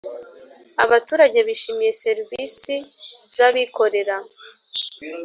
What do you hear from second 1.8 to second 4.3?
serivisi z abikorera